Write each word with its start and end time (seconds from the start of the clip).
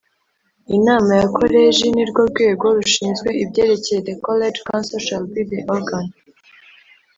Inama 0.77 1.11
ya 1.19 1.27
Koleji 1.37 1.85
ni 1.95 2.03
rwo 2.09 2.21
rwego 2.31 2.65
rushinzwe 2.77 3.29
ibyerekeye 3.43 3.99
The 4.07 4.15
College 4.25 4.59
Council 4.67 4.99
shall 5.05 5.25
be 5.31 5.41
the 5.49 5.59
organ 5.75 6.05